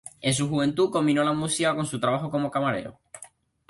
En 0.19 0.33
su 0.33 0.49
juventud 0.49 0.89
combinó 0.89 1.23
la 1.23 1.31
música 1.33 1.75
con 1.75 1.85
su 1.85 1.99
trabajo 1.99 2.31
como 2.31 2.49
camarero. 2.49 2.97